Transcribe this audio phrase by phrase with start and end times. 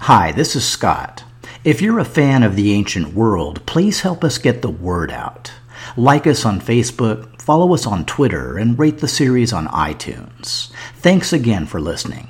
[0.00, 1.24] Hi, this is Scott.
[1.64, 5.50] If you're a fan of the ancient world, please help us get the word out.
[5.96, 10.70] Like us on Facebook, follow us on Twitter, and rate the series on iTunes.
[10.96, 12.28] Thanks again for listening.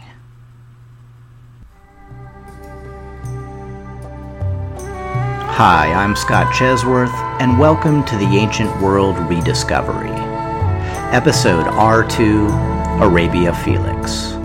[5.58, 10.12] Hi, I'm Scott Chesworth, and welcome to the Ancient World Rediscovery.
[11.12, 14.36] Episode R2 Arabia Felix.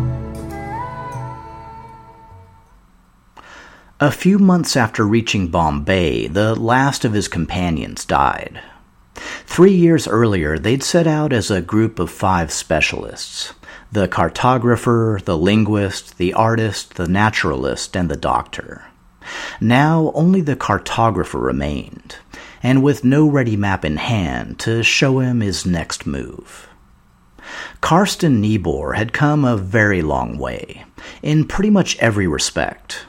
[4.04, 8.60] A few months after reaching Bombay, the last of his companions died.
[9.46, 13.54] Three years earlier, they'd set out as a group of five specialists
[13.92, 18.86] the cartographer, the linguist, the artist, the naturalist, and the doctor.
[19.60, 22.16] Now only the cartographer remained,
[22.64, 26.68] and with no ready map in hand to show him his next move.
[27.82, 30.86] Carsten Niebuhr had come a very long way,
[31.22, 33.06] in pretty much every respect.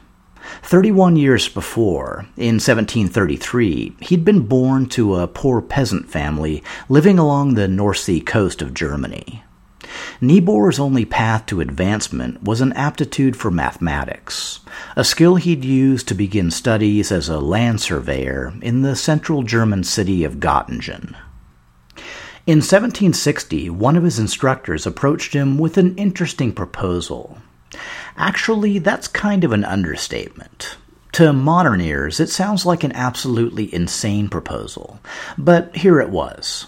[0.73, 7.53] 31 years before, in 1733, he'd been born to a poor peasant family living along
[7.53, 9.45] the North Sea coast of Germany.
[10.19, 14.61] Niebuhr's only path to advancement was an aptitude for mathematics,
[14.97, 19.85] a skill he'd use to begin studies as a land surveyor in the central German
[19.85, 21.15] city of Göttingen.
[22.47, 27.37] In 1760, one of his instructors approached him with an interesting proposal.
[28.17, 30.77] Actually, that's kind of an understatement.
[31.13, 35.01] To modern ears, it sounds like an absolutely insane proposal,
[35.37, 36.67] but here it was.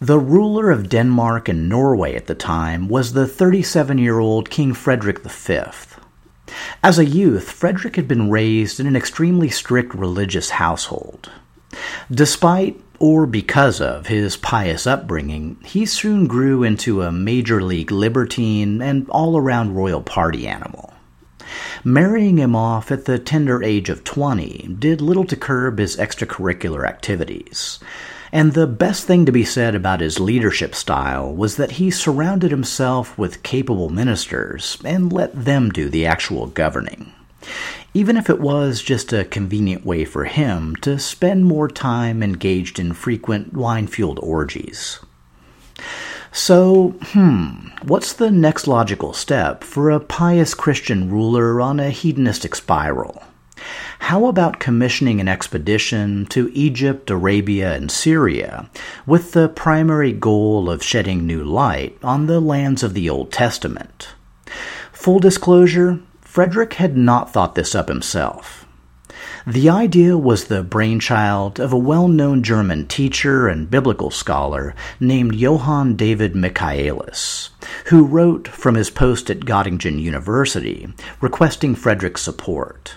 [0.00, 4.72] The ruler of Denmark and Norway at the time was the 37 year old King
[4.72, 5.60] Frederick V.
[6.82, 11.30] As a youth, Frederick had been raised in an extremely strict religious household.
[12.10, 18.82] Despite or because of his pious upbringing, he soon grew into a major league libertine
[18.82, 20.92] and all around royal party animal.
[21.82, 26.86] Marrying him off at the tender age of 20 did little to curb his extracurricular
[26.86, 27.80] activities.
[28.32, 32.50] And the best thing to be said about his leadership style was that he surrounded
[32.50, 37.12] himself with capable ministers and let them do the actual governing.
[37.92, 42.78] Even if it was just a convenient way for him to spend more time engaged
[42.78, 45.00] in frequent wine fueled orgies.
[46.30, 52.54] So, hmm, what's the next logical step for a pious Christian ruler on a hedonistic
[52.54, 53.24] spiral?
[53.98, 58.70] How about commissioning an expedition to Egypt, Arabia, and Syria
[59.06, 64.08] with the primary goal of shedding new light on the lands of the Old Testament?
[64.92, 68.64] Full disclosure, Frederick had not thought this up himself.
[69.44, 75.34] The idea was the brainchild of a well known German teacher and biblical scholar named
[75.34, 77.50] Johann David Michaelis,
[77.86, 80.86] who wrote from his post at Göttingen University
[81.20, 82.94] requesting Frederick's support.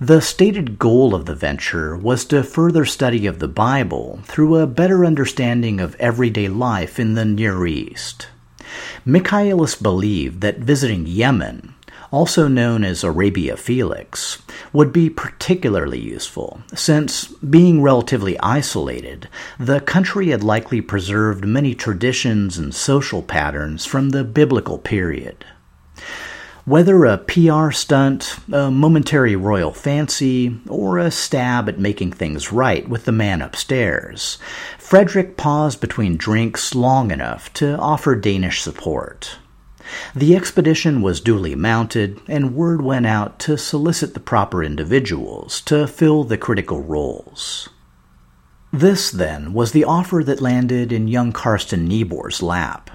[0.00, 4.66] The stated goal of the venture was to further study of the Bible through a
[4.66, 8.26] better understanding of everyday life in the Near East.
[9.04, 11.73] Michaelis believed that visiting Yemen,
[12.10, 14.42] also known as Arabia Felix,
[14.72, 19.28] would be particularly useful, since, being relatively isolated,
[19.58, 25.44] the country had likely preserved many traditions and social patterns from the biblical period.
[26.66, 32.88] Whether a PR stunt, a momentary royal fancy, or a stab at making things right
[32.88, 34.38] with the man upstairs,
[34.78, 39.36] Frederick paused between drinks long enough to offer Danish support.
[40.14, 45.86] The expedition was duly mounted, and word went out to solicit the proper individuals to
[45.86, 47.68] fill the critical roles.
[48.72, 52.90] This, then, was the offer that landed in young Carsten Niebuhr's lap.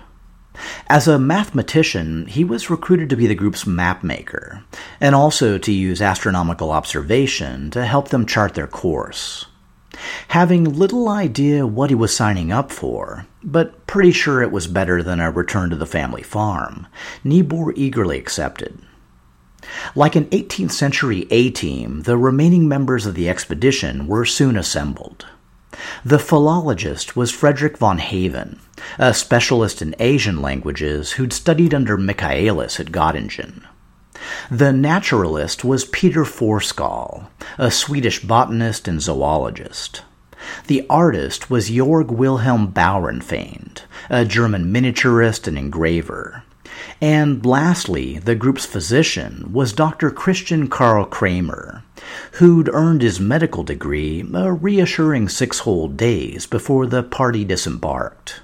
[0.88, 4.64] As a mathematician, he was recruited to be the group's mapmaker,
[5.00, 9.46] and also to use astronomical observation to help them chart their course.
[10.30, 15.02] Having little idea what he was signing up for, but pretty sure it was better
[15.02, 16.88] than a return to the family farm,
[17.24, 18.80] Niebuhr eagerly accepted.
[19.96, 25.26] Like an 18th century A team, the remaining members of the expedition were soon assembled.
[26.04, 28.60] The philologist was Frederick von Haven,
[28.98, 33.64] a specialist in Asian languages who'd studied under Michaelis at Göttingen.
[34.51, 37.27] The naturalist was Peter Forskaal,
[37.57, 40.04] a Swedish botanist and zoologist.
[40.68, 46.44] The artist was Jorg Wilhelm Baurenfeind, a German miniaturist and engraver.
[47.01, 50.12] And lastly, the group's physician was Dr.
[50.12, 51.83] Christian Karl Kramer,
[52.33, 58.42] who'd earned his medical degree a reassuring six whole days before the party disembarked.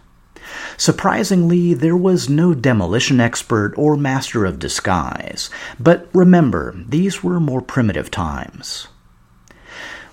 [0.78, 5.50] Surprisingly, there was no demolition expert or master of disguise,
[5.80, 8.88] but remember, these were more primitive times.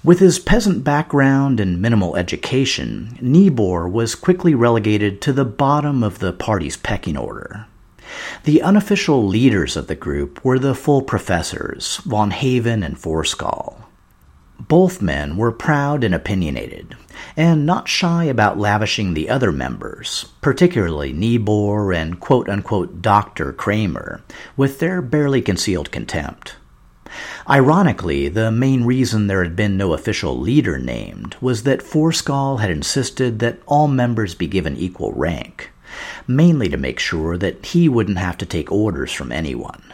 [0.05, 6.19] With his peasant background and minimal education, Niebuhr was quickly relegated to the bottom of
[6.19, 7.67] the party's pecking order.
[8.43, 13.77] The unofficial leaders of the group were the full professors, von Haven and Forskaal.
[14.69, 16.95] Both men were proud and opinionated,
[17.37, 23.53] and not shy about lavishing the other members, particularly Niebuhr and quote unquote Dr.
[23.53, 24.23] Kramer,
[24.57, 26.55] with their barely concealed contempt.
[27.51, 32.71] Ironically, the main reason there had been no official leader named was that Forskaal had
[32.71, 35.71] insisted that all members be given equal rank,
[36.29, 39.92] mainly to make sure that he wouldn't have to take orders from anyone.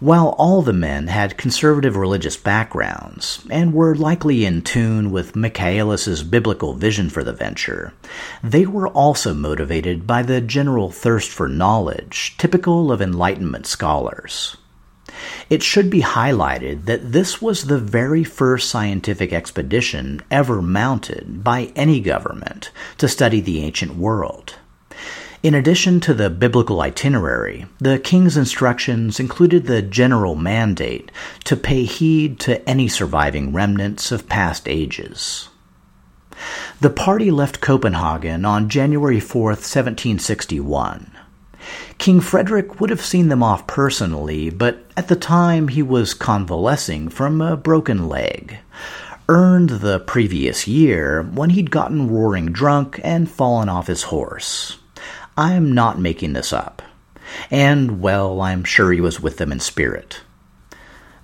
[0.00, 6.22] While all the men had conservative religious backgrounds and were likely in tune with Michaelis's
[6.22, 7.92] biblical vision for the venture,
[8.42, 14.56] they were also motivated by the general thirst for knowledge typical of Enlightenment scholars.
[15.48, 21.72] It should be highlighted that this was the very first scientific expedition ever mounted by
[21.76, 24.56] any government to study the ancient world.
[25.44, 31.12] In addition to the biblical itinerary, the king's instructions included the general mandate
[31.44, 35.50] to pay heed to any surviving remnants of past ages.
[36.80, 41.14] The party left Copenhagen on January 4, 1761.
[41.98, 47.10] King Frederick would have seen them off personally, but at the time he was convalescing
[47.10, 48.60] from a broken leg,
[49.28, 54.78] earned the previous year when he'd gotten roaring drunk and fallen off his horse.
[55.36, 56.82] I am not making this up.
[57.50, 60.20] And, well, I'm sure he was with them in spirit.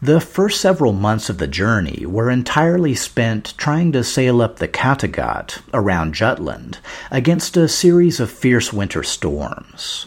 [0.03, 4.67] The first several months of the journey were entirely spent trying to sail up the
[4.67, 6.79] Kattegat around Jutland
[7.11, 10.07] against a series of fierce winter storms.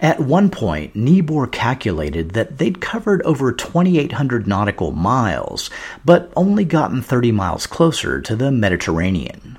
[0.00, 5.70] At one point, Niebuhr calculated that they'd covered over 2,800 nautical miles,
[6.04, 9.58] but only gotten 30 miles closer to the Mediterranean.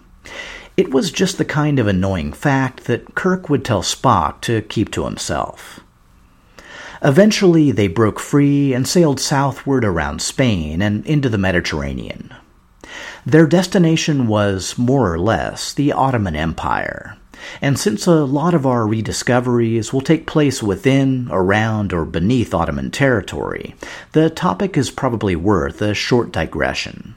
[0.75, 4.89] It was just the kind of annoying fact that Kirk would tell Spock to keep
[4.91, 5.81] to himself.
[7.03, 12.33] Eventually, they broke free and sailed southward around Spain and into the Mediterranean.
[13.25, 17.17] Their destination was, more or less, the Ottoman Empire.
[17.61, 22.89] And since a lot of our rediscoveries will take place within, around, or beneath Ottoman
[22.89, 23.75] territory,
[24.13, 27.15] the topic is probably worth a short digression.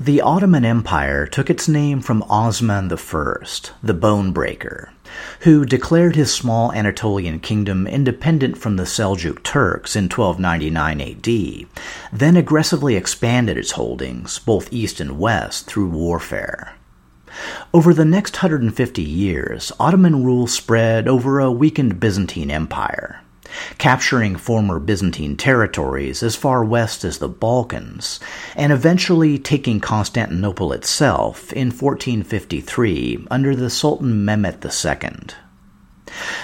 [0.00, 3.34] The Ottoman Empire took its name from Osman I,
[3.82, 4.92] the Bone Breaker,
[5.40, 11.68] who declared his small Anatolian kingdom independent from the Seljuk Turks in 1299 AD,
[12.16, 16.76] then aggressively expanded its holdings, both east and west, through warfare.
[17.74, 23.20] Over the next 150 years, Ottoman rule spread over a weakened Byzantine Empire
[23.78, 28.20] capturing former Byzantine territories as far west as the Balkans,
[28.56, 35.34] and eventually taking Constantinople itself in 1453 under the Sultan Mehmet II.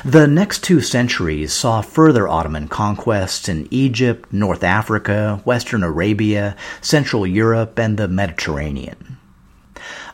[0.05, 7.27] The next two centuries saw further Ottoman conquests in Egypt, North Africa, Western Arabia, Central
[7.27, 9.19] Europe, and the Mediterranean.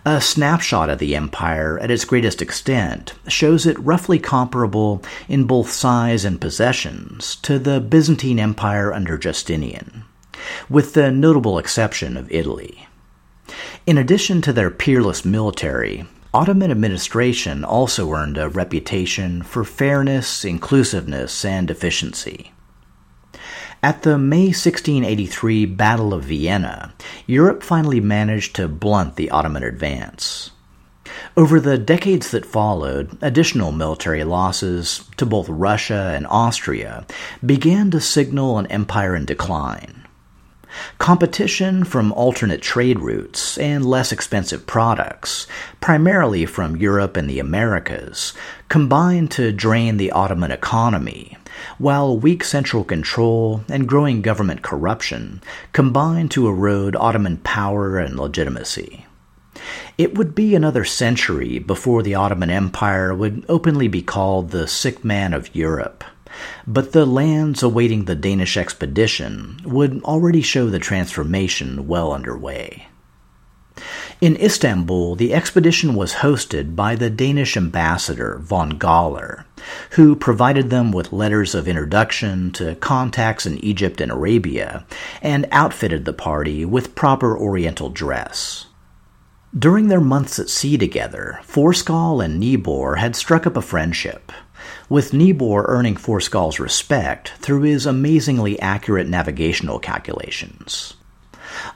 [0.04, 5.70] A snapshot of the empire at its greatest extent shows it roughly comparable in both
[5.70, 10.04] size and possessions to the Byzantine Empire under Justinian,
[10.68, 12.88] with the notable exception of Italy.
[13.86, 21.44] In addition to their peerless military, Ottoman administration also earned a reputation for fairness, inclusiveness,
[21.44, 22.52] and efficiency.
[23.82, 26.92] At the May 1683 Battle of Vienna,
[27.26, 30.50] Europe finally managed to blunt the Ottoman advance.
[31.34, 37.06] Over the decades that followed, additional military losses to both Russia and Austria
[37.44, 39.99] began to signal an empire in decline.
[40.98, 45.46] Competition from alternate trade routes and less expensive products,
[45.80, 48.32] primarily from Europe and the Americas,
[48.68, 51.36] combined to drain the Ottoman economy,
[51.78, 59.06] while weak central control and growing government corruption combined to erode Ottoman power and legitimacy.
[59.98, 65.04] It would be another century before the Ottoman Empire would openly be called the sick
[65.04, 66.04] man of Europe.
[66.66, 72.88] But the lands awaiting the Danish expedition would already show the transformation well underway.
[74.20, 79.44] In Istanbul, the expedition was hosted by the Danish ambassador von Galler,
[79.92, 84.84] who provided them with letters of introduction to contacts in Egypt and Arabia,
[85.22, 88.66] and outfitted the party with proper Oriental dress.
[89.58, 94.30] During their months at sea together, Forskaal and Niebuhr had struck up a friendship,
[94.88, 100.94] with Niebuhr earning Forskaal's respect through his amazingly accurate navigational calculations.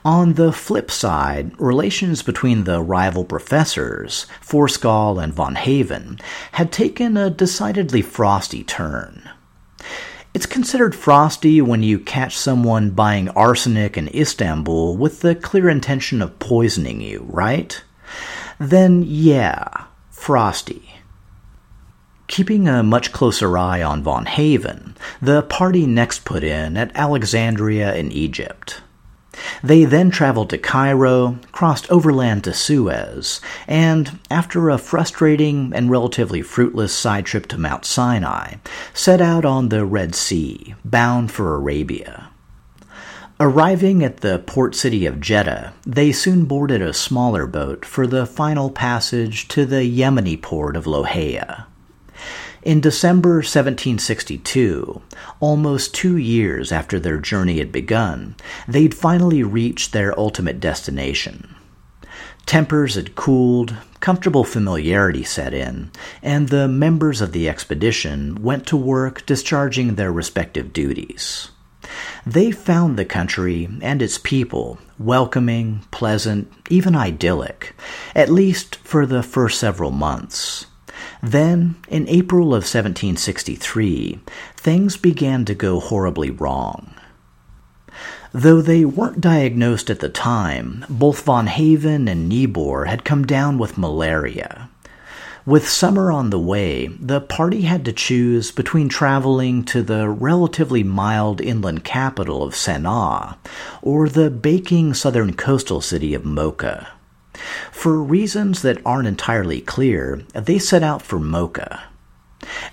[0.03, 6.19] On the flip side, relations between the rival professors, Forskaal and von Haven,
[6.53, 9.29] had taken a decidedly frosty turn.
[10.33, 16.21] It's considered frosty when you catch someone buying arsenic in Istanbul with the clear intention
[16.21, 17.81] of poisoning you, right?
[18.59, 20.95] Then, yeah, frosty.
[22.27, 27.95] Keeping a much closer eye on Von Haven, the party next put in at Alexandria
[27.95, 28.81] in Egypt.
[29.61, 36.41] They then traveled to Cairo, crossed overland to Suez, and, after a frustrating and relatively
[36.41, 38.55] fruitless side trip to Mount Sinai,
[38.93, 42.29] set out on the Red Sea, bound for Arabia.
[43.39, 48.25] Arriving at the port city of Jeddah, they soon boarded a smaller boat for the
[48.25, 51.65] final passage to the Yemeni port of Lohaya.
[52.65, 54.99] In December 1762,
[55.39, 58.35] almost two years after their journey had begun,
[58.67, 61.53] they'd finally reached their ultimate destination.
[62.47, 65.91] Tempers had cooled, comfortable familiarity set in,
[66.23, 71.49] and the members of the expedition went to work discharging their respective duties.
[72.25, 77.75] They found the country and its people welcoming, pleasant, even idyllic,
[78.15, 80.65] at least for the first several months.
[81.25, 84.19] Then, in April of 1763,
[84.57, 86.93] things began to go horribly wrong.
[88.31, 93.57] Though they weren't diagnosed at the time, both von Haven and Niebuhr had come down
[93.57, 94.69] with malaria.
[95.47, 100.83] With summer on the way, the party had to choose between traveling to the relatively
[100.83, 103.37] mild inland capital of Sana'a
[103.81, 106.89] or the baking southern coastal city of Mocha.
[107.71, 111.83] For reasons that aren't entirely clear, they set out for Mocha.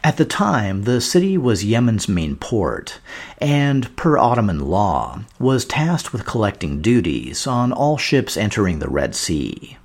[0.05, 3.01] At the time, the city was Yemen's main port,
[3.39, 9.15] and, per Ottoman law, was tasked with collecting duties on all ships entering the Red
[9.15, 9.79] Sea.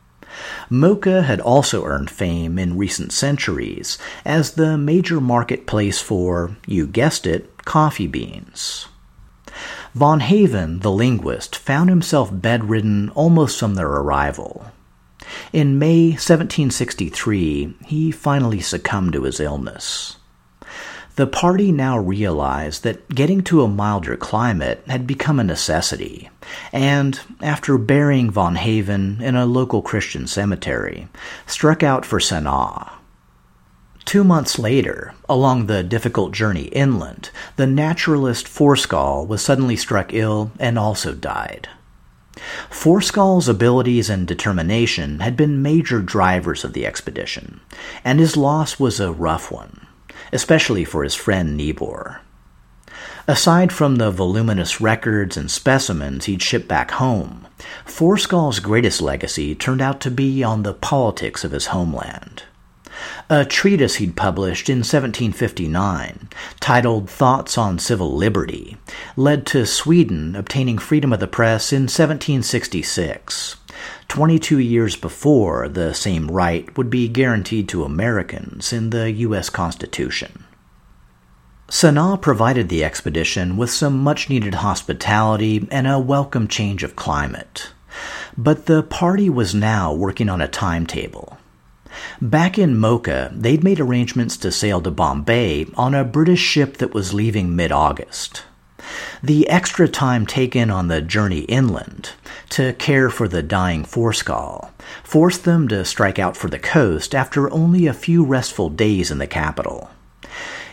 [0.69, 7.25] Mocha had also earned fame in recent centuries as the major marketplace for, you guessed
[7.25, 8.87] it, coffee beans.
[9.97, 14.67] Von Haven, the linguist, found himself bedridden almost from their arrival.
[15.51, 20.17] In May 1763, he finally succumbed to his illness.
[21.15, 26.29] The party now realized that getting to a milder climate had become a necessity,
[26.71, 31.07] and, after burying von Haven in a local Christian cemetery,
[31.47, 32.91] struck out for Sana'a.
[34.07, 40.49] Two months later, along the difficult journey inland, the naturalist Forskaal was suddenly struck ill
[40.59, 41.67] and also died.
[42.69, 47.59] Forskaal's abilities and determination had been major drivers of the expedition,
[48.05, 49.85] and his loss was a rough one,
[50.31, 52.21] especially for his friend Niebuhr.
[53.27, 57.45] Aside from the voluminous records and specimens he'd shipped back home,
[57.85, 62.43] Forskaal's greatest legacy turned out to be on the politics of his homeland.
[63.29, 68.77] A treatise he'd published in 1759, titled Thoughts on Civil Liberty,
[69.15, 73.57] led to Sweden obtaining freedom of the press in 1766.
[74.07, 79.49] 22 years before the same right would be guaranteed to Americans in the U.S.
[79.49, 80.45] Constitution.
[81.69, 87.71] Sana'a provided the expedition with some much needed hospitality and a welcome change of climate.
[88.37, 91.37] But the party was now working on a timetable.
[92.21, 96.93] Back in Mocha, they'd made arrangements to sail to Bombay on a British ship that
[96.93, 98.43] was leaving mid August.
[99.21, 102.11] The extra time taken on the journey inland
[102.49, 104.69] to care for the dying Forskaal
[105.03, 109.17] forced them to strike out for the coast after only a few restful days in
[109.17, 109.89] the capital.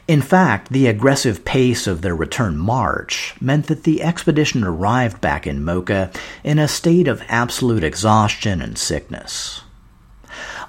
[0.06, 5.46] In fact, the aggressive pace of their return march meant that the expedition arrived back
[5.46, 6.10] in Mocha
[6.42, 9.62] in a state of absolute exhaustion and sickness.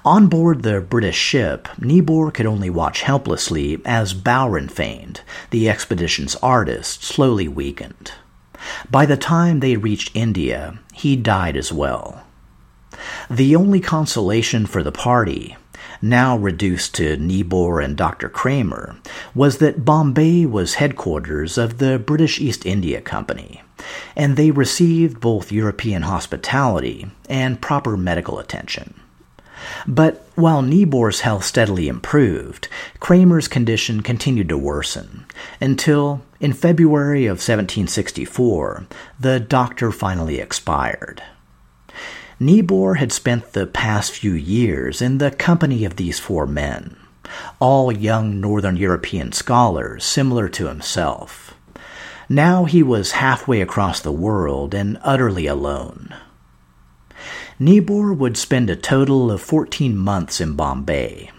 [0.04, 5.20] On board the British ship, Niebuhr could only watch helplessly as Baurenfeind,
[5.50, 8.12] the expedition's artist, slowly weakened.
[8.90, 12.22] By the time they reached India, he died as well.
[13.28, 15.56] The only consolation for the party,
[16.00, 18.28] now reduced to Niebuhr and Dr.
[18.28, 18.96] Kramer,
[19.34, 23.62] was that Bombay was headquarters of the British East India Company,
[24.14, 28.94] and they received both European hospitality and proper medical attention.
[29.86, 32.68] But while Niebuhr's health steadily improved,
[33.00, 35.26] Kramer's condition continued to worsen
[35.60, 38.86] until, in February of 1764,
[39.18, 41.22] the doctor finally expired.
[42.38, 46.96] Niebuhr had spent the past few years in the company of these four men,
[47.58, 51.54] all young Northern European scholars similar to himself.
[52.28, 56.14] Now he was halfway across the world and utterly alone.
[57.58, 61.30] Niebuhr would spend a total of 14 months in Bombay,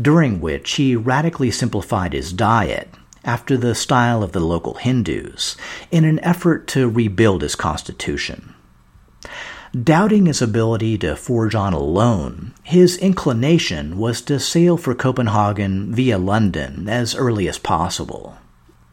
[0.00, 2.88] during which he radically simplified his diet
[3.24, 5.56] after the style of the local Hindus
[5.90, 8.54] in an effort to rebuild his constitution.
[9.74, 16.16] Doubting his ability to forge on alone, his inclination was to sail for Copenhagen via
[16.16, 18.38] London as early as possible.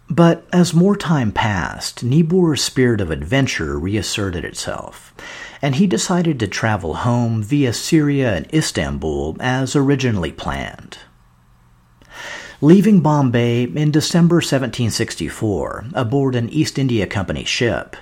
[0.10, 5.14] But as more time passed, Niebuhr's spirit of adventure reasserted itself,
[5.64, 10.98] and he decided to travel home via Syria and Istanbul as originally planned.
[12.60, 17.96] Leaving Bombay in December 1764 aboard an East India Company ship,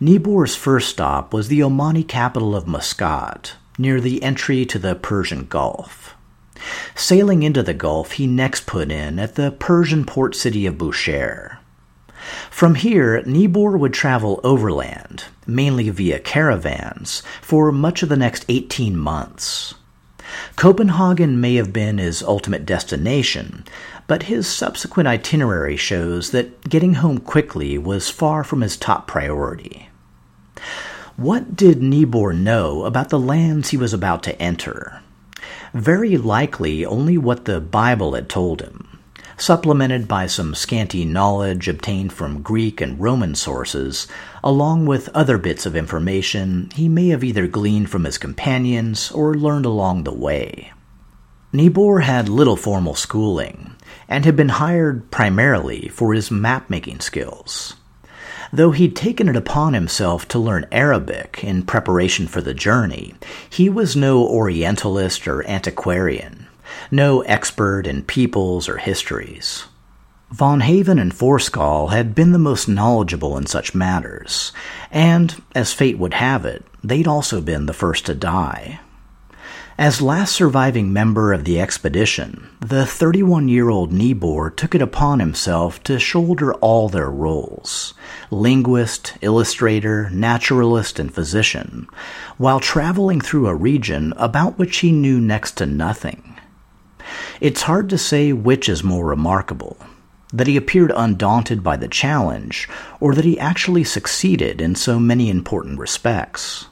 [0.00, 5.46] Niebuhr's first stop was the Omani capital of Muscat, near the entry to the Persian
[5.46, 6.14] Gulf.
[6.94, 11.58] Sailing into the Gulf, he next put in at the Persian port city of Bushehr.
[12.50, 18.96] From here, Niebuhr would travel overland, mainly via caravans, for much of the next 18
[18.96, 19.74] months.
[20.56, 23.64] Copenhagen may have been his ultimate destination,
[24.06, 29.88] but his subsequent itinerary shows that getting home quickly was far from his top priority.
[31.16, 35.00] What did Niebuhr know about the lands he was about to enter?
[35.74, 38.87] Very likely only what the Bible had told him
[39.40, 44.08] supplemented by some scanty knowledge obtained from Greek and Roman sources,
[44.42, 49.34] along with other bits of information he may have either gleaned from his companions or
[49.34, 50.72] learned along the way.
[51.52, 53.76] Niebuhr had little formal schooling
[54.08, 57.74] and had been hired primarily for his map making skills.
[58.52, 63.14] Though he'd taken it upon himself to learn Arabic in preparation for the journey,
[63.48, 66.47] he was no Orientalist or antiquarian
[66.90, 69.64] no expert in peoples or histories.
[70.30, 74.52] Von Haven and Forskaal had been the most knowledgeable in such matters,
[74.90, 78.80] and, as fate would have it, they'd also been the first to die.
[79.78, 85.20] As last surviving member of the expedition, the 31 year old Niebuhr took it upon
[85.20, 87.94] himself to shoulder all their roles
[88.30, 91.86] linguist, illustrator, naturalist, and physician
[92.38, 96.38] while traveling through a region about which he knew next to nothing.
[97.40, 99.76] It's hard to say which is more remarkable
[100.32, 102.68] that he appeared undaunted by the challenge,
[103.00, 106.66] or that he actually succeeded in so many important respects.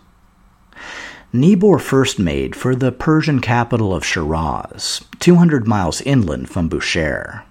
[1.32, 7.42] Niebuhr first made for the Persian capital of Shiraz, 200 miles inland from Bushehr.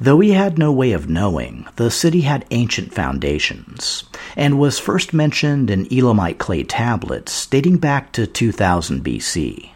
[0.00, 4.04] Though he had no way of knowing, the city had ancient foundations,
[4.36, 9.70] and was first mentioned in Elamite clay tablets dating back to 2000 BC.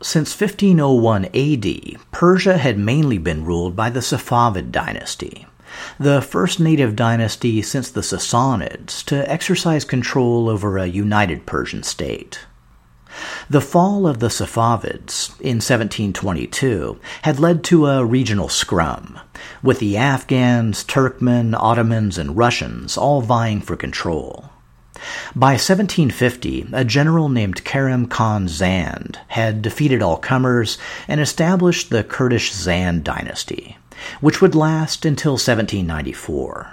[0.00, 5.48] Since 1501 AD, Persia had mainly been ruled by the Safavid dynasty,
[5.98, 12.46] the first native dynasty since the Sassanids to exercise control over a united Persian state.
[13.50, 19.18] The fall of the Safavids in 1722 had led to a regional scrum,
[19.64, 24.50] with the Afghans, Turkmen, Ottomans, and Russians all vying for control.
[25.34, 32.04] By 1750, a general named Karim Khan Zand had defeated all comers and established the
[32.04, 33.76] Kurdish Zand dynasty,
[34.20, 36.72] which would last until 1794.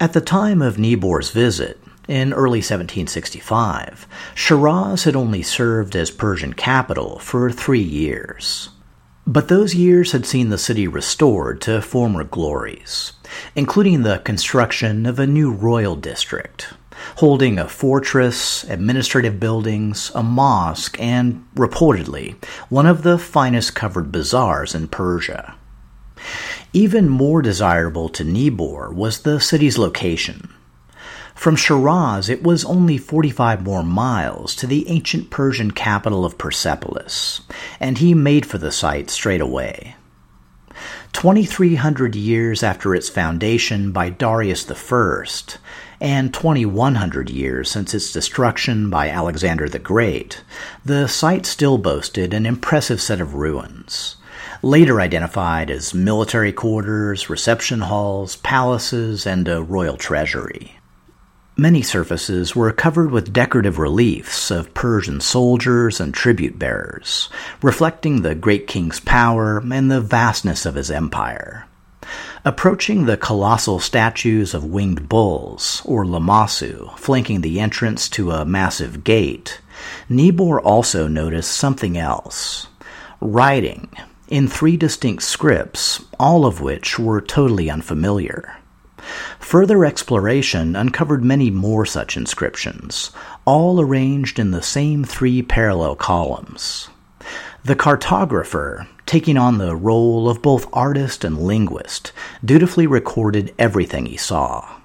[0.00, 6.52] At the time of Niebuhr's visit, in early 1765, Shiraz had only served as Persian
[6.52, 8.70] capital for three years.
[9.26, 13.12] But those years had seen the city restored to former glories,
[13.54, 16.74] including the construction of a new royal district,
[17.16, 22.34] holding a fortress, administrative buildings, a mosque, and, reportedly,
[22.68, 25.54] one of the finest covered bazaars in Persia.
[26.72, 30.48] Even more desirable to Niebuhr was the city's location.
[31.34, 37.40] From Shiraz, it was only 45 more miles to the ancient Persian capital of Persepolis,
[37.80, 39.96] and he made for the site straight away.
[41.12, 45.24] 2,300 years after its foundation by Darius I,
[46.00, 50.42] and 2,100 years since its destruction by Alexander the Great,
[50.84, 54.16] the site still boasted an impressive set of ruins,
[54.62, 60.78] later identified as military quarters, reception halls, palaces, and a royal treasury.
[61.56, 67.28] Many surfaces were covered with decorative reliefs of Persian soldiers and tribute bearers,
[67.60, 71.66] reflecting the great king's power and the vastness of his empire.
[72.42, 79.04] Approaching the colossal statues of winged bulls, or lamassu, flanking the entrance to a massive
[79.04, 79.60] gate,
[80.08, 82.68] Niebuhr also noticed something else
[83.20, 83.90] writing
[84.28, 88.56] in three distinct scripts, all of which were totally unfamiliar.
[89.40, 93.10] Further exploration uncovered many more such inscriptions,
[93.44, 96.88] all arranged in the same three parallel columns.
[97.64, 102.12] The cartographer, taking on the role of both artist and linguist,
[102.44, 104.78] dutifully recorded everything he saw.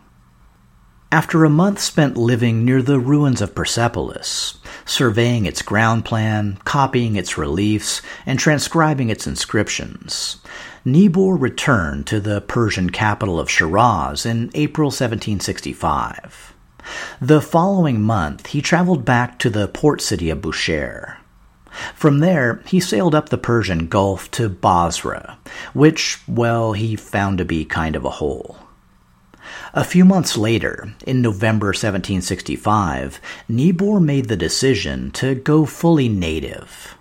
[1.10, 7.16] After a month spent living near the ruins of Persepolis, surveying its ground plan, copying
[7.16, 10.38] its reliefs, and transcribing its inscriptions,
[10.86, 16.54] Niebuhr returned to the Persian capital of Shiraz in April 1765.
[17.20, 21.18] The following month, he traveled back to the port city of Bushehr.
[21.94, 25.38] From there, he sailed up the Persian Gulf to Basra,
[25.74, 28.58] which, well, he found to be kind of a hole.
[29.74, 36.97] A few months later, in November 1765, Niebuhr made the decision to go fully native.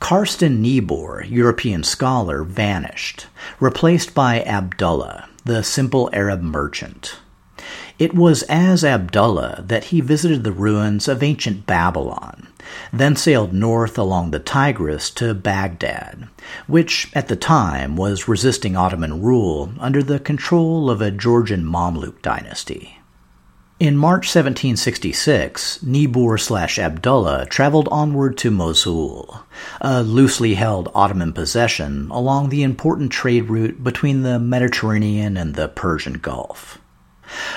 [0.00, 3.26] Carsten Niebuhr, European scholar, vanished,
[3.60, 7.16] replaced by Abdullah, the simple Arab merchant.
[7.98, 12.48] It was as Abdullah that he visited the ruins of ancient Babylon,
[12.92, 16.28] then sailed north along the Tigris to Baghdad,
[16.66, 22.22] which at the time was resisting Ottoman rule under the control of a Georgian Mamluk
[22.22, 22.98] dynasty.
[23.82, 29.40] In March 1766, Niebuhr slash Abdullah traveled onward to Mosul,
[29.80, 35.66] a loosely held Ottoman possession along the important trade route between the Mediterranean and the
[35.66, 36.78] Persian Gulf.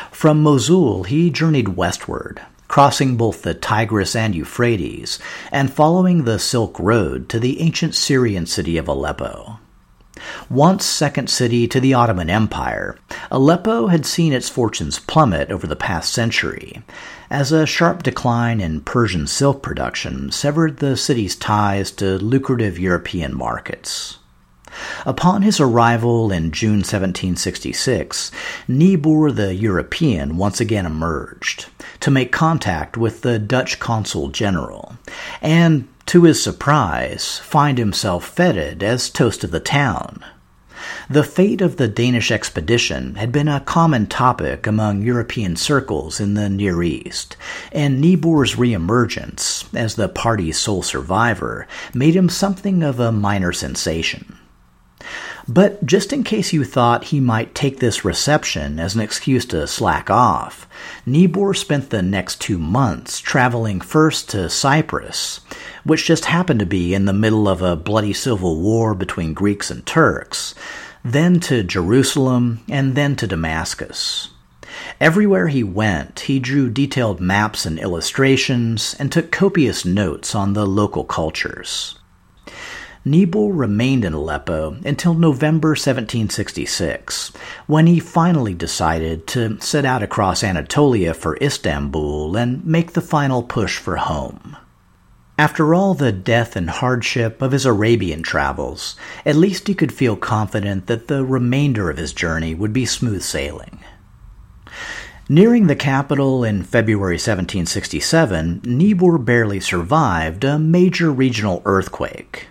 [0.09, 5.19] From Mosul, he journeyed westward, crossing both the Tigris and Euphrates,
[5.51, 9.59] and following the Silk Road to the ancient Syrian city of Aleppo.
[10.49, 12.97] Once second city to the Ottoman Empire,
[13.31, 16.81] Aleppo had seen its fortunes plummet over the past century,
[17.29, 23.35] as a sharp decline in Persian silk production severed the city's ties to lucrative European
[23.35, 24.19] markets.
[25.05, 28.31] Upon his arrival in June 1766,
[28.67, 31.67] Niebuhr the European once again emerged
[32.01, 34.97] to make contact with the Dutch consul general,
[35.41, 40.23] and, to his surprise, find himself feted as toast of the town.
[41.09, 46.33] The fate of the Danish expedition had been a common topic among European circles in
[46.33, 47.37] the Near East,
[47.71, 54.37] and Niebuhr's reemergence as the party's sole survivor made him something of a minor sensation.
[55.47, 59.67] But just in case you thought he might take this reception as an excuse to
[59.67, 60.67] slack off,
[61.05, 65.41] Niebuhr spent the next two months traveling first to Cyprus,
[65.83, 69.69] which just happened to be in the middle of a bloody civil war between Greeks
[69.69, 70.55] and Turks,
[71.03, 74.29] then to Jerusalem, and then to Damascus.
[74.99, 80.65] Everywhere he went, he drew detailed maps and illustrations and took copious notes on the
[80.65, 81.99] local cultures.
[83.07, 87.31] Niebuhr remained in Aleppo until November 1766,
[87.67, 93.43] when he finally decided to set out across Anatolia for Istanbul and make the final
[93.43, 94.57] push for home.
[95.37, 100.15] After all the death and hardship of his Arabian travels, at least he could feel
[100.15, 103.81] confident that the remainder of his journey would be smooth sailing.
[105.29, 112.47] Nearing the capital in February 1767, Niebuhr barely survived a major regional earthquake.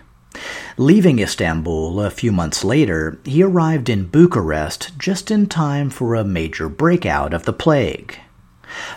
[0.77, 6.25] Leaving Istanbul a few months later, he arrived in Bucharest just in time for a
[6.25, 8.19] major breakout of the plague.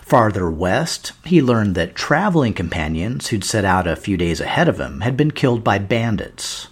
[0.02, 4.80] Farther west, he learned that traveling companions who'd set out a few days ahead of
[4.80, 6.66] him had been killed by bandits.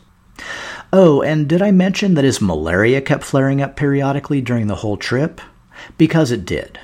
[0.93, 4.97] Oh, and did I mention that his malaria kept flaring up periodically during the whole
[4.97, 5.41] trip?
[5.97, 6.81] Because it did.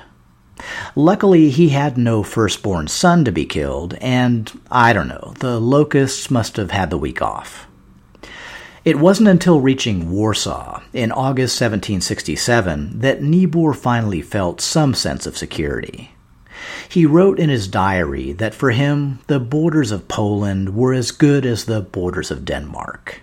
[0.95, 6.31] Luckily, he had no firstborn son to be killed, and I don't know, the locusts
[6.31, 7.67] must have had the week off.
[8.85, 15.37] It wasn't until reaching Warsaw in August 1767 that Niebuhr finally felt some sense of
[15.37, 16.11] security.
[16.89, 21.45] He wrote in his diary that for him, the borders of Poland were as good
[21.45, 23.21] as the borders of Denmark.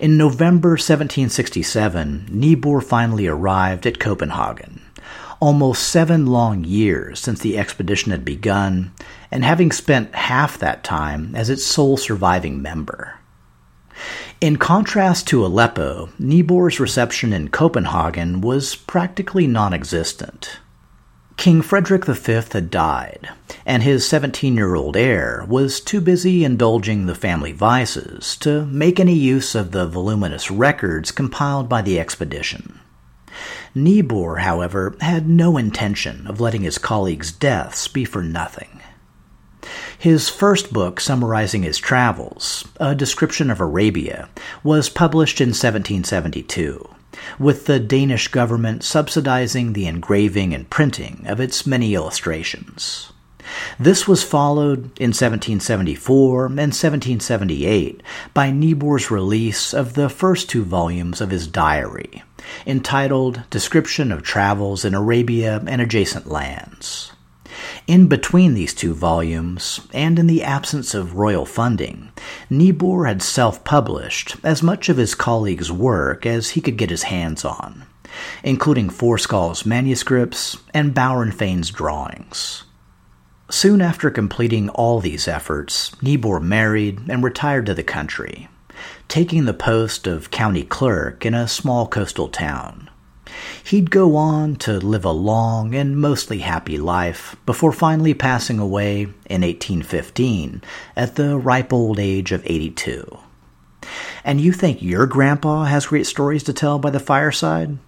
[0.00, 4.82] In November 1767, Niebuhr finally arrived at Copenhagen,
[5.38, 8.90] almost seven long years since the expedition had begun,
[9.30, 13.20] and having spent half that time as its sole surviving member.
[14.38, 20.58] In contrast to Aleppo, Niebuhr's reception in Copenhagen was practically non existent.
[21.38, 23.30] King Frederick V had died,
[23.64, 29.00] and his 17 year old heir was too busy indulging the family vices to make
[29.00, 32.80] any use of the voluminous records compiled by the expedition.
[33.74, 38.82] Niebuhr, however, had no intention of letting his colleagues' deaths be for nothing.
[39.98, 44.28] His first book summarizing his travels, A Description of Arabia,
[44.62, 46.88] was published in 1772,
[47.38, 53.12] with the Danish government subsidizing the engraving and printing of its many illustrations.
[53.78, 58.02] This was followed in 1774 and 1778
[58.34, 62.22] by Niebuhr's release of the first two volumes of his diary,
[62.66, 67.12] entitled Description of Travels in Arabia and Adjacent Lands.
[67.86, 72.10] In between these two volumes, and in the absence of royal funding,
[72.50, 77.04] Niebuhr had self published as much of his colleagues' work as he could get his
[77.04, 77.84] hands on,
[78.42, 82.64] including Forskal's manuscripts and Baurenfeind's drawings.
[83.50, 88.48] Soon after completing all these efforts, Niebuhr married and retired to the country,
[89.06, 92.90] taking the post of county clerk in a small coastal town.
[93.64, 99.02] He'd go on to live a long and mostly happy life before finally passing away
[99.02, 100.62] in 1815
[100.96, 103.18] at the ripe old age of 82.
[104.24, 107.78] And you think your grandpa has great stories to tell by the fireside?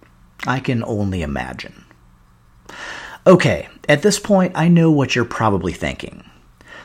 [0.47, 1.85] I can only imagine.
[3.27, 6.23] Okay, at this point, I know what you're probably thinking.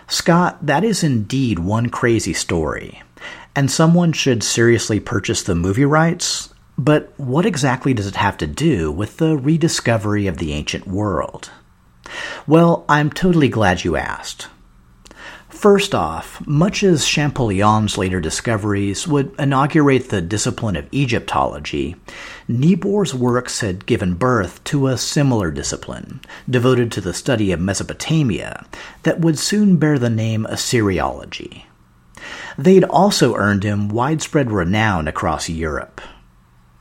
[0.09, 3.03] Scott, that is indeed one crazy story,
[3.57, 8.47] and someone should seriously purchase the movie rights but what exactly does it have to
[8.47, 11.51] do with the rediscovery of the ancient world?
[12.47, 14.49] Well, I'm totally glad you asked.
[15.49, 21.97] First off, much as Champollion's later discoveries would inaugurate the discipline of Egyptology,
[22.49, 28.67] Niebuhr's works had given birth to a similar discipline, devoted to the study of Mesopotamia,
[29.05, 31.65] that would soon bear the name Assyriology.
[32.59, 36.01] They'd also earned him widespread renown across Europe.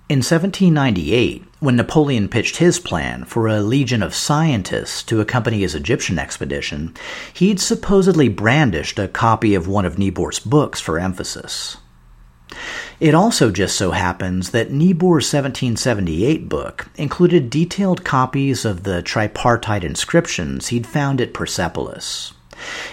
[0.09, 5.75] In 1798, when Napoleon pitched his plan for a legion of scientists to accompany his
[5.75, 6.93] Egyptian expedition,
[7.33, 11.77] he'd supposedly brandished a copy of one of Niebuhr's books for emphasis.
[12.99, 19.85] It also just so happens that Niebuhr's 1778 book included detailed copies of the tripartite
[19.85, 22.33] inscriptions he'd found at Persepolis.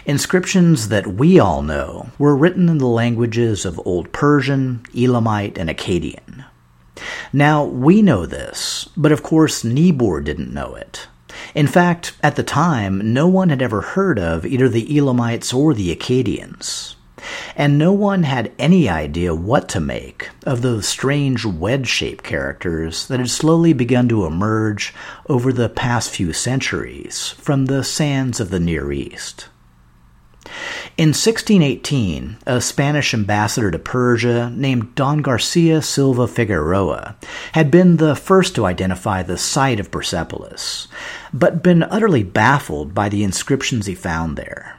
[0.07, 5.69] Inscriptions that we all know were written in the languages of Old Persian, Elamite, and
[5.69, 6.45] Akkadian.
[7.33, 11.07] Now, we know this, but of course Niebuhr didn't know it.
[11.55, 15.75] In fact, at the time, no one had ever heard of either the Elamites or
[15.75, 16.95] the Akkadians.
[17.55, 23.07] And no one had any idea what to make of those strange wedge shaped characters
[23.09, 24.95] that had slowly begun to emerge
[25.29, 29.49] over the past few centuries from the sands of the Near East.
[30.97, 37.17] In 1618, a Spanish ambassador to Persia named Don Garcia Silva Figueroa
[37.53, 40.89] had been the first to identify the site of Persepolis,
[41.33, 44.79] but been utterly baffled by the inscriptions he found there.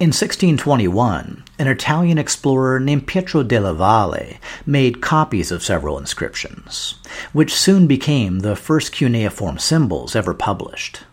[0.00, 6.96] In 1621, an Italian explorer named Pietro della Valle made copies of several inscriptions,
[7.32, 11.04] which soon became the first cuneiform symbols ever published.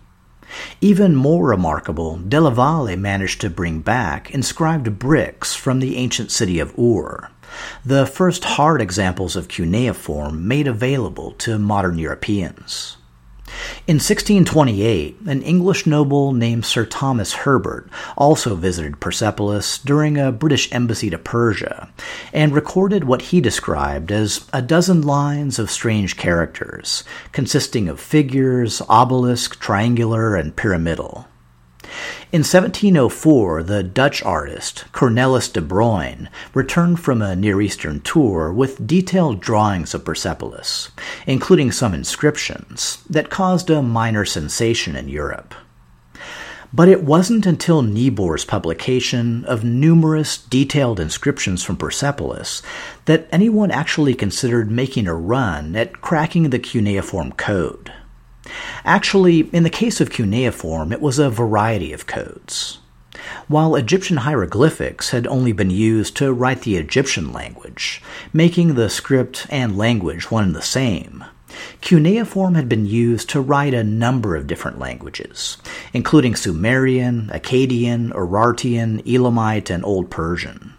[0.82, 6.60] Even more remarkable, Della Valle managed to bring back inscribed bricks from the ancient city
[6.60, 7.30] of Ur,
[7.86, 12.98] the first hard examples of cuneiform made available to modern Europeans.
[13.88, 20.72] In 1628, an English noble named Sir Thomas Herbert also visited Persepolis during a British
[20.72, 21.90] embassy to Persia
[22.32, 28.82] and recorded what he described as a dozen lines of strange characters, consisting of figures,
[28.88, 31.28] obelisk, triangular, and pyramidal.
[32.32, 38.88] In 1704, the Dutch artist Cornelis de Bruyn returned from a Near Eastern tour with
[38.88, 40.90] detailed drawings of Persepolis,
[41.28, 45.54] including some inscriptions, that caused a minor sensation in Europe.
[46.74, 52.62] But it wasn't until Niebuhr's publication of numerous detailed inscriptions from Persepolis
[53.06, 57.92] that anyone actually considered making a run at cracking the cuneiform code.
[58.84, 62.80] Actually, in the case of cuneiform, it was a variety of codes.
[63.48, 68.02] While Egyptian hieroglyphics had only been used to write the Egyptian language,
[68.34, 71.26] making the script and language one and the same,
[71.82, 75.58] cuneiform had been used to write a number of different languages,
[75.94, 80.74] including Sumerian, Akkadian, Urartian, Elamite, and Old Persian.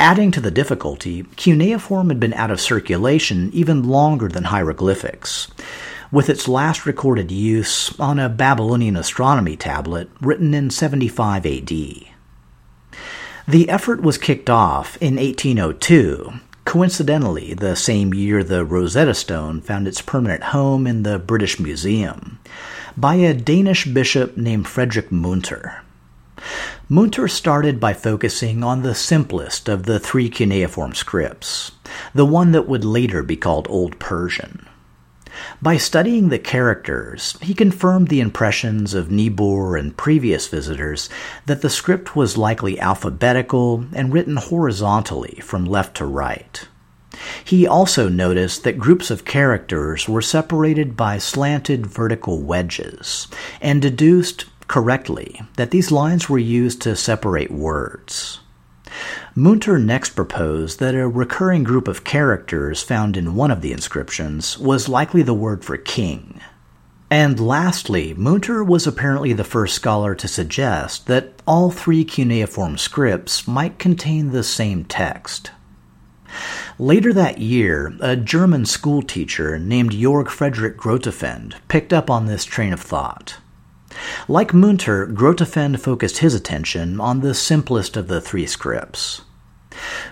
[0.00, 5.48] Adding to the difficulty, cuneiform had been out of circulation even longer than hieroglyphics,
[6.10, 11.68] with its last recorded use on a Babylonian astronomy tablet written in 75 AD.
[13.48, 19.88] The effort was kicked off in 1802, coincidentally the same year the Rosetta Stone found
[19.88, 22.38] its permanent home in the British Museum,
[22.96, 25.82] by a Danish bishop named Frederick Munter.
[26.90, 31.72] Munter started by focusing on the simplest of the three cuneiform scripts,
[32.14, 34.67] the one that would later be called Old Persian.
[35.60, 41.08] By studying the characters, he confirmed the impressions of Niebuhr and previous visitors
[41.46, 46.66] that the script was likely alphabetical and written horizontally from left to right.
[47.44, 53.26] He also noticed that groups of characters were separated by slanted vertical wedges,
[53.60, 58.40] and deduced correctly that these lines were used to separate words.
[59.34, 64.58] Munter next proposed that a recurring group of characters found in one of the inscriptions
[64.58, 66.40] was likely the word for king.
[67.10, 73.48] And lastly, Munter was apparently the first scholar to suggest that all three cuneiform scripts
[73.48, 75.50] might contain the same text.
[76.78, 82.74] Later that year, a German schoolteacher named Georg Friedrich Grotefend picked up on this train
[82.74, 83.38] of thought.
[84.28, 89.22] Like Munter, Grotefend focused his attention on the simplest of the three scripts.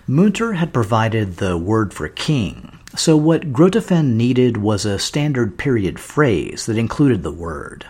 [0.06, 5.98] Munter had provided the word for king, so what Grotefend needed was a standard period
[5.98, 7.86] phrase that included the word.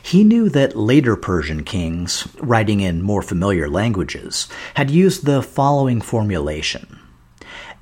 [0.00, 6.00] He knew that later Persian kings, writing in more familiar languages, had used the following
[6.00, 6.98] formulation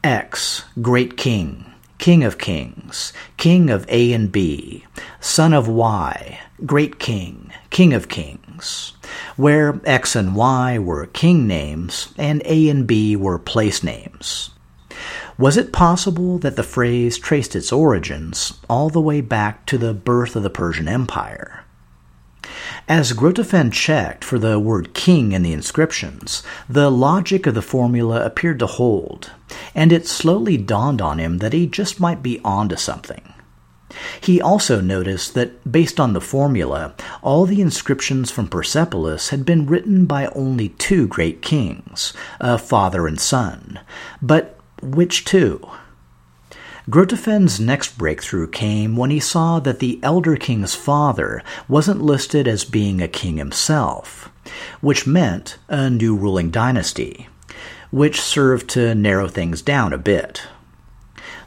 [0.02, 1.65] X, great king,
[1.98, 4.84] king of kings, king of A and B,
[5.20, 8.94] son of Y, great king, king of kings
[9.36, 14.50] where X and Y were king names and A and B were place names.
[15.38, 19.92] Was it possible that the phrase traced its origins all the way back to the
[19.92, 21.65] birth of the Persian Empire?
[22.88, 28.24] As Grotefend checked for the word king in the inscriptions, the logic of the formula
[28.24, 29.30] appeared to hold,
[29.74, 33.34] and it slowly dawned on him that he just might be onto something.
[34.20, 39.66] He also noticed that, based on the formula, all the inscriptions from Persepolis had been
[39.66, 43.78] written by only two great kings, a father and son.
[44.20, 45.66] But which two?
[46.88, 52.64] Grotefend's next breakthrough came when he saw that the elder king's father wasn't listed as
[52.64, 54.30] being a king himself,
[54.80, 57.28] which meant a new ruling dynasty,
[57.90, 60.42] which served to narrow things down a bit.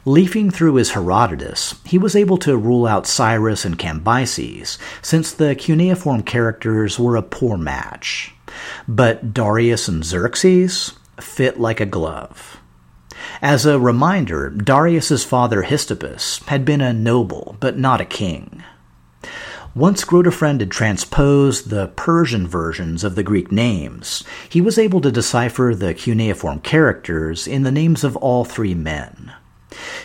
[0.04, 5.54] Leafing through his Herodotus, he was able to rule out Cyrus and Cambyses, since the
[5.54, 8.34] cuneiform characters were a poor match.
[8.86, 12.59] But Darius and Xerxes fit like a glove.
[13.42, 18.62] As a reminder, Darius's father Hystaspas had been a noble, but not a king.
[19.74, 25.12] Once Grotefend had transposed the Persian versions of the Greek names, he was able to
[25.12, 29.32] decipher the cuneiform characters in the names of all three men.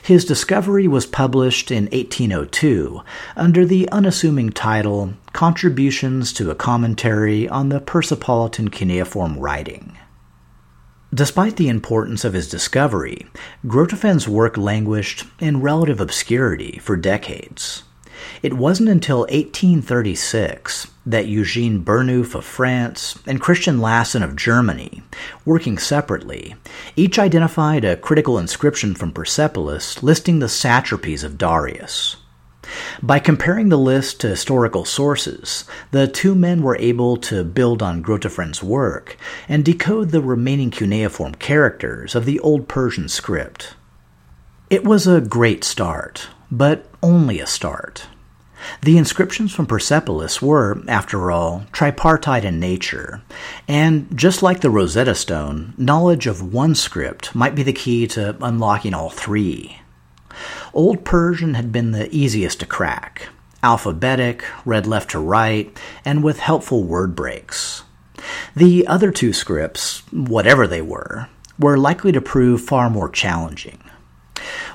[0.03, 3.01] His discovery was published in 1802
[3.35, 9.97] under the unassuming title Contributions to a Commentary on the Persepolitan Cuneiform Writing.
[11.15, 13.25] Despite the importance of his discovery,
[13.65, 17.83] Grotefend's work languished in relative obscurity for decades.
[18.43, 25.03] It wasn't until 1836 that Eugene Burnouf of France and Christian Lassen of Germany,
[25.45, 26.55] working separately,
[26.97, 32.17] each identified a critical inscription from Persepolis listing the satrapies of Darius.
[33.01, 38.01] By comparing the list to historical sources, the two men were able to build on
[38.01, 43.75] Grotefend's work and decode the remaining cuneiform characters of the Old Persian script.
[44.69, 48.07] It was a great start, but only a start.
[48.81, 53.21] The inscriptions from Persepolis were, after all, tripartite in nature,
[53.67, 58.35] and just like the Rosetta Stone, knowledge of one script might be the key to
[58.41, 59.81] unlocking all three.
[60.73, 63.29] Old Persian had been the easiest to crack
[63.65, 65.75] alphabetic, read left to right,
[66.05, 67.81] and with helpful word breaks.
[68.55, 73.81] The other two scripts, whatever they were, were likely to prove far more challenging.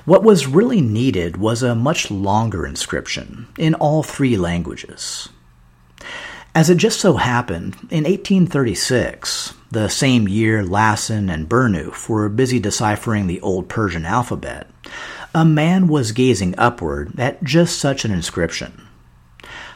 [0.03, 5.29] What was really needed was a much longer inscription in all three languages.
[6.53, 12.59] As it just so happened, in 1836, the same year Lassen and Burnouf were busy
[12.59, 14.67] deciphering the Old Persian alphabet,
[15.33, 18.87] a man was gazing upward at just such an inscription.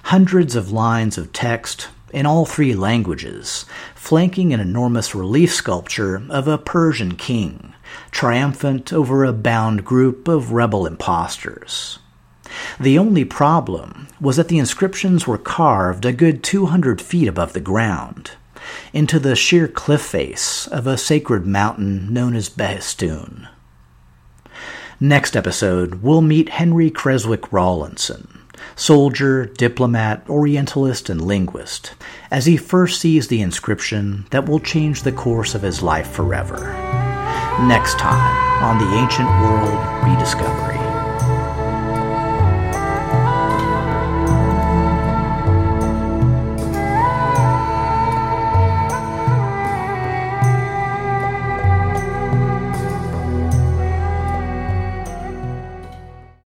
[0.04, 6.48] Hundreds of lines of text in all three languages, flanking an enormous relief sculpture of
[6.48, 7.74] a Persian king,
[8.12, 12.00] triumphant over a bound group of rebel impostors.
[12.80, 17.60] The only problem was that the inscriptions were carved a good 200 feet above the
[17.60, 18.32] ground,
[18.94, 23.48] into the sheer cliff face of a sacred mountain known as Behistun.
[25.06, 28.42] Next episode, we'll meet Henry Creswick Rawlinson,
[28.76, 31.94] soldier, diplomat, orientalist, and linguist,
[32.32, 36.74] as he first sees the inscription that will change the course of his life forever.
[37.68, 40.85] Next time on the Ancient World Rediscovery.